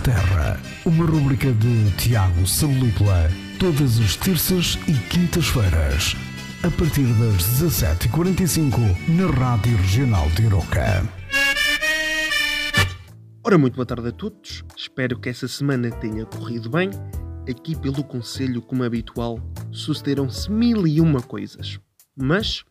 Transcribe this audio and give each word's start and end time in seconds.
Terra, 0.00 0.60
uma 0.84 1.04
rubrica 1.04 1.52
de 1.52 1.90
Tiago 1.96 2.46
Salupla, 2.46 3.30
todas 3.58 3.98
as 3.98 4.16
terças 4.16 4.78
e 4.86 4.92
quintas-feiras, 5.08 6.14
a 6.62 6.70
partir 6.70 7.06
das 7.14 7.42
17h45, 7.60 8.78
na 9.08 9.26
Rádio 9.30 9.76
Regional 9.76 10.28
de 10.30 10.42
Iroca. 10.42 11.02
Ora, 13.44 13.58
muito 13.58 13.74
boa 13.74 13.86
tarde 13.86 14.08
a 14.08 14.12
todos. 14.12 14.64
Espero 14.76 15.18
que 15.18 15.28
essa 15.28 15.48
semana 15.48 15.90
tenha 15.90 16.26
corrido 16.26 16.70
bem. 16.70 16.90
Aqui 17.48 17.74
pelo 17.74 18.04
Conselho, 18.04 18.60
como 18.62 18.84
habitual, 18.84 19.40
sucederam-se 19.70 20.50
mil 20.50 20.86
e 20.86 21.00
uma 21.00 21.22
coisas. 21.22 21.80
Mas 22.16 22.62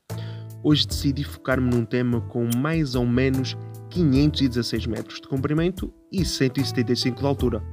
hoje 0.63 0.87
decidi 0.87 1.23
focar-me 1.23 1.69
num 1.69 1.83
tema 1.83 2.21
com 2.21 2.49
mais 2.55 2.95
ou 2.95 3.05
menos 3.05 3.57
516 3.89 4.85
metros 4.85 5.21
de 5.21 5.27
comprimento 5.27 5.93
e 6.11 6.25
175 6.25 7.19
de 7.19 7.25
altura. 7.25 7.63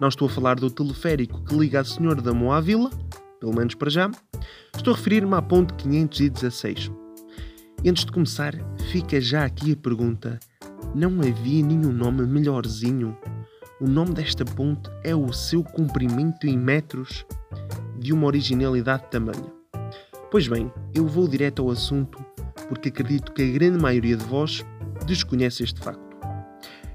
Não 0.00 0.08
estou 0.08 0.26
a 0.26 0.30
falar 0.30 0.56
do 0.56 0.70
teleférico 0.70 1.44
que 1.44 1.54
liga 1.54 1.80
a 1.80 1.84
Senhor 1.84 2.20
da 2.20 2.32
Mão 2.32 2.52
à 2.52 2.60
Vila, 2.60 2.90
pelo 3.40 3.54
menos 3.54 3.74
para 3.74 3.90
já. 3.90 4.10
Estou 4.74 4.92
a 4.92 4.96
referir-me 4.96 5.34
à 5.34 5.42
ponte 5.42 5.74
516. 5.74 6.90
E 7.82 7.90
antes 7.90 8.04
de 8.04 8.12
começar, 8.12 8.54
fica 8.90 9.20
já 9.20 9.44
aqui 9.44 9.72
a 9.72 9.76
pergunta: 9.76 10.38
não 10.94 11.20
havia 11.20 11.64
nenhum 11.64 11.92
nome 11.92 12.26
melhorzinho? 12.26 13.16
O 13.80 13.86
nome 13.86 14.14
desta 14.14 14.44
ponte 14.44 14.88
é 15.02 15.14
o 15.14 15.32
seu 15.32 15.62
comprimento 15.62 16.46
em 16.46 16.56
metros 16.56 17.26
de 17.98 18.12
uma 18.12 18.26
originalidade 18.26 19.04
tamanho. 19.10 19.52
Pois 20.30 20.48
bem, 20.48 20.72
eu 20.94 21.06
vou 21.06 21.28
direto 21.28 21.62
ao 21.62 21.70
assunto 21.70 22.24
porque 22.68 22.88
acredito 22.88 23.32
que 23.32 23.42
a 23.42 23.52
grande 23.52 23.78
maioria 23.78 24.16
de 24.16 24.24
vós 24.24 24.64
desconhece 25.04 25.62
este 25.62 25.80
facto. 25.80 26.02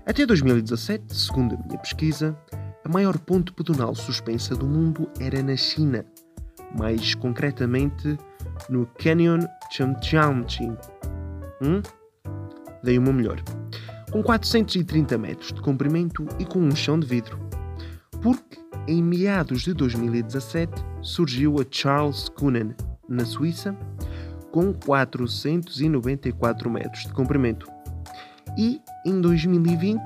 Até 0.06 0.26
2017, 0.26 1.16
segundo 1.16 1.56
a 1.56 1.68
minha 1.68 1.78
pesquisa, 1.78 2.38
a 2.84 2.90
maior 2.90 3.18
ponte 3.20 3.54
pedonal 3.54 3.94
suspensa 3.94 4.56
do 4.56 4.66
mundo 4.66 5.08
era 5.20 5.44
na 5.44 5.56
China, 5.56 6.04
mais 6.78 7.14
concretamente 7.14 8.18
no 8.70 8.88
Canyon 8.98 9.42
Changjiang. 9.72 10.46
Hum? 11.62 11.82
Dei 12.84 12.98
uma 12.98 13.14
melhor. 13.14 13.42
Com 14.12 14.24
430 14.24 15.18
metros 15.18 15.54
de 15.54 15.62
comprimento 15.62 16.26
e 16.40 16.46
com 16.46 16.60
um 16.60 16.76
chão 16.76 17.00
de 17.00 17.06
vidro. 17.06 17.38
Porque 18.22 18.58
em 18.88 19.04
meados 19.04 19.62
de 19.62 19.74
2017 19.74 20.84
surgiu 21.02 21.60
a 21.62 21.66
Charles 21.70 22.30
Kuhnen, 22.30 22.74
na 23.08 23.26
Suíça, 23.26 23.78
com 24.52 24.74
494 24.74 26.70
metros 26.70 27.04
de 27.04 27.14
comprimento. 27.14 27.79
E 28.58 28.82
em 29.06 29.22
2020, 29.22 30.00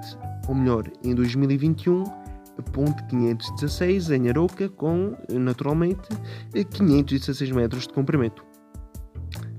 ou 0.48 0.56
melhor, 0.56 0.92
em 1.04 1.16
2021, 1.16 2.04
a 2.58 2.62
ponte 2.72 3.04
516 3.06 4.12
em 4.12 4.30
Aroca 4.30 4.70
com, 4.70 5.16
naturalmente, 5.30 6.08
516 6.72 7.52
metros 7.52 7.88
de 7.88 7.94
comprimento. 7.94 8.46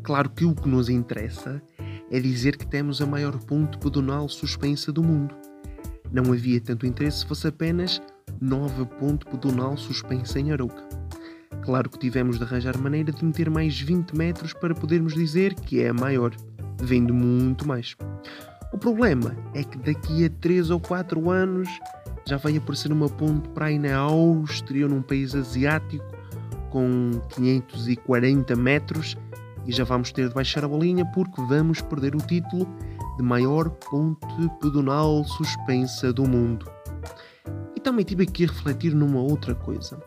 Claro 0.03 0.31
que 0.31 0.45
o 0.45 0.55
que 0.55 0.69
nos 0.69 0.89
interessa 0.89 1.63
é 2.11 2.21
dizer 2.21 2.57
que 2.57 2.67
temos 2.67 3.01
a 3.01 3.07
maior 3.07 3.37
ponte 3.39 3.79
pedonal 3.79 4.29
suspensa 4.29 4.93
do 4.93 5.03
mundo. 5.03 5.35
Não 6.13 6.33
havia 6.33 6.61
tanto 6.61 6.87
interesse 6.87 7.21
se 7.21 7.27
fosse 7.27 7.49
apenas 7.49 8.01
nova 8.41 8.85
ponte 8.85 9.25
pedonal 9.25 9.77
suspensa 9.77 10.39
em 10.39 10.53
Aroca. 10.53 10.87
Claro 11.63 11.89
que 11.89 11.99
tivemos 11.99 12.39
de 12.39 12.45
arranjar 12.45 12.77
maneira 12.79 13.11
de 13.11 13.25
meter 13.25 13.49
mais 13.49 13.81
20 13.81 14.15
metros 14.15 14.53
para 14.53 14.75
podermos 14.75 15.15
dizer 15.15 15.55
que 15.55 15.81
é 15.81 15.89
a 15.89 15.95
maior, 15.95 16.33
vendo 16.81 17.15
muito 17.15 17.67
mais. 17.67 17.97
O 18.75 18.77
problema 18.77 19.37
é 19.55 19.63
que 19.63 19.79
daqui 19.79 20.25
a 20.25 20.31
3 20.41 20.71
ou 20.71 20.81
4 20.81 21.31
anos 21.31 21.69
já 22.27 22.37
vai 22.37 22.57
aparecer 22.57 22.91
uma 22.91 23.09
ponte 23.09 23.49
para 23.51 23.71
na 23.79 23.95
Áustria 23.97 24.87
ou 24.87 24.91
num 24.91 25.01
país 25.01 25.33
asiático 25.33 26.05
com 26.71 27.13
540 27.37 28.57
metros 28.57 29.17
e 29.65 29.71
já 29.71 29.85
vamos 29.85 30.11
ter 30.11 30.29
de 30.29 30.35
baixar 30.35 30.65
a 30.65 30.69
bolinha 30.69 31.07
porque 31.15 31.41
vamos 31.43 31.81
perder 31.83 32.17
o 32.17 32.19
título 32.19 32.67
de 33.17 33.23
maior 33.23 33.71
ponte 33.71 34.51
pedonal 34.61 35.23
suspensa 35.25 36.13
do 36.13 36.27
mundo. 36.27 36.69
E 37.77 37.81
também 37.81 38.05
tive 38.05 38.25
aqui 38.25 38.43
a 38.43 38.49
refletir 38.49 38.93
numa 38.93 39.21
outra 39.21 39.55
coisa. 39.55 40.03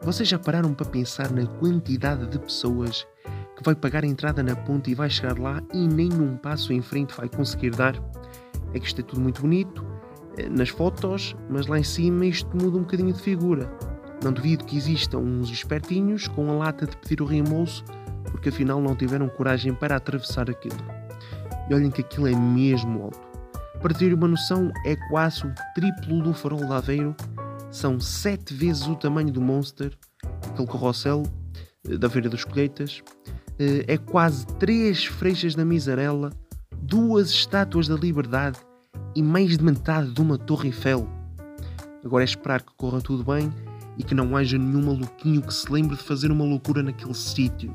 Vocês 0.00 0.28
já 0.28 0.38
pararam 0.38 0.72
para 0.72 0.86
pensar 0.86 1.32
na 1.32 1.44
quantidade 1.44 2.28
de 2.28 2.38
pessoas 2.38 3.04
que 3.56 3.62
vai 3.64 3.74
pagar 3.74 4.04
a 4.04 4.06
entrada 4.06 4.42
na 4.42 4.54
ponte 4.54 4.90
e 4.90 4.94
vai 4.94 5.08
chegar 5.08 5.38
lá 5.38 5.62
e 5.72 5.88
nem 5.88 6.12
um 6.12 6.36
passo 6.36 6.72
em 6.72 6.82
frente 6.82 7.14
vai 7.16 7.28
conseguir 7.28 7.70
dar. 7.70 7.94
É 8.74 8.78
que 8.78 8.86
isto 8.86 9.00
é 9.00 9.04
tudo 9.04 9.20
muito 9.20 9.40
bonito 9.40 9.84
eh, 10.36 10.48
nas 10.48 10.68
fotos, 10.68 11.34
mas 11.48 11.66
lá 11.66 11.78
em 11.78 11.84
cima 11.84 12.26
isto 12.26 12.54
muda 12.56 12.76
um 12.76 12.82
bocadinho 12.82 13.12
de 13.12 13.20
figura. 13.20 13.70
Não 14.22 14.32
duvido 14.32 14.64
que 14.64 14.76
existam 14.76 15.18
uns 15.18 15.50
espertinhos 15.50 16.28
com 16.28 16.50
a 16.50 16.54
lata 16.54 16.86
de 16.86 16.96
pedir 16.98 17.22
o 17.22 17.26
reembolso 17.26 17.84
porque 18.30 18.48
afinal 18.48 18.80
não 18.80 18.94
tiveram 18.94 19.28
coragem 19.28 19.74
para 19.74 19.96
atravessar 19.96 20.50
aquilo. 20.50 20.76
E 21.68 21.74
olhem 21.74 21.90
que 21.90 22.02
aquilo 22.02 22.26
é 22.26 22.34
mesmo 22.34 23.04
alto. 23.04 23.26
Para 23.80 23.94
ter 23.94 24.12
uma 24.12 24.28
noção, 24.28 24.70
é 24.84 24.96
quase 25.08 25.46
o 25.46 25.54
triplo 25.74 26.22
do 26.22 26.34
farol 26.34 26.64
de 26.64 26.72
Aveiro, 26.72 27.14
são 27.70 28.00
sete 28.00 28.54
vezes 28.54 28.86
o 28.86 28.96
tamanho 28.96 29.30
do 29.30 29.40
Monster, 29.40 29.96
aquele 30.50 30.66
carrossel 30.66 31.22
eh, 31.88 31.96
da 31.96 32.08
Feira 32.08 32.28
das 32.28 32.44
Colheitas, 32.44 33.02
é 33.58 33.96
quase 33.96 34.46
três 34.58 35.04
freixas 35.04 35.54
da 35.54 35.64
Misarela, 35.64 36.30
duas 36.78 37.30
estátuas 37.30 37.88
da 37.88 37.94
Liberdade 37.94 38.58
e 39.14 39.22
mais 39.22 39.56
de 39.56 39.64
metade 39.64 40.12
de 40.12 40.20
uma 40.20 40.36
Torre 40.36 40.68
Eiffel. 40.68 41.08
Agora 42.04 42.22
é 42.22 42.26
esperar 42.26 42.62
que 42.62 42.72
corra 42.76 43.00
tudo 43.00 43.24
bem 43.24 43.52
e 43.98 44.04
que 44.04 44.14
não 44.14 44.36
haja 44.36 44.58
nenhum 44.58 44.84
maluquinho 44.84 45.42
que 45.42 45.52
se 45.52 45.70
lembre 45.72 45.96
de 45.96 46.02
fazer 46.02 46.30
uma 46.30 46.44
loucura 46.44 46.82
naquele 46.82 47.14
sítio. 47.14 47.74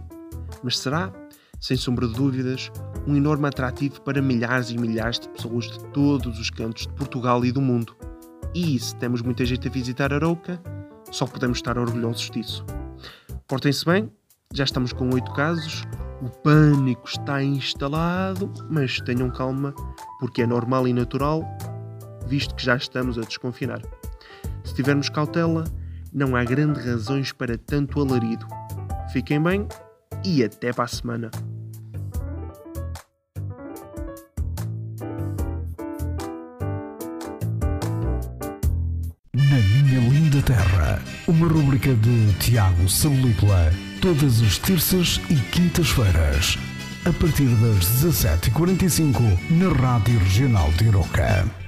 Mas 0.63 0.77
será, 0.77 1.11
sem 1.59 1.75
sombra 1.75 2.07
de 2.07 2.13
dúvidas, 2.13 2.71
um 3.07 3.15
enorme 3.15 3.47
atrativo 3.47 4.01
para 4.01 4.21
milhares 4.21 4.69
e 4.69 4.77
milhares 4.77 5.19
de 5.19 5.27
pessoas 5.29 5.65
de 5.65 5.79
todos 5.85 6.39
os 6.39 6.49
cantos 6.49 6.83
de 6.83 6.93
Portugal 6.93 7.43
e 7.43 7.51
do 7.51 7.61
mundo. 7.61 7.95
E 8.53 8.77
se 8.79 8.95
temos 8.97 9.21
muita 9.21 9.45
gente 9.45 9.67
a 9.67 9.71
visitar 9.71 10.13
Arouca, 10.13 10.61
só 11.09 11.25
podemos 11.25 11.57
estar 11.57 11.77
orgulhosos 11.77 12.29
disso. 12.29 12.65
Portem-se 13.47 13.83
bem, 13.85 14.11
já 14.53 14.63
estamos 14.63 14.93
com 14.93 15.09
oito 15.13 15.31
casos, 15.33 15.83
o 16.21 16.29
pânico 16.29 17.07
está 17.07 17.41
instalado, 17.41 18.51
mas 18.69 18.99
tenham 19.01 19.29
calma, 19.29 19.73
porque 20.19 20.41
é 20.41 20.47
normal 20.47 20.87
e 20.87 20.93
natural, 20.93 21.43
visto 22.27 22.53
que 22.55 22.63
já 22.63 22.75
estamos 22.75 23.17
a 23.17 23.21
desconfinar. 23.21 23.81
Se 24.63 24.75
tivermos 24.75 25.09
cautela, 25.09 25.63
não 26.13 26.35
há 26.35 26.43
grandes 26.43 26.85
razões 26.85 27.31
para 27.31 27.57
tanto 27.57 28.01
alarido. 28.01 28.45
Fiquem 29.11 29.41
bem 29.41 29.67
e 30.23 30.43
até 30.43 30.71
para 30.71 30.83
a 30.83 30.87
semana. 30.87 31.31
Uma 41.27 41.47
rubrica 41.47 41.93
de 41.95 42.33
Tiago 42.39 42.89
Salupla, 42.89 43.71
todas 44.01 44.41
as 44.41 44.57
terças 44.57 45.21
e 45.29 45.35
quintas-feiras, 45.35 46.57
a 47.05 47.13
partir 47.13 47.45
das 47.45 47.85
17h45, 48.03 49.37
na 49.51 49.71
Rádio 49.71 50.17
Regional 50.17 50.71
de 50.71 50.85
Iroca. 50.85 51.60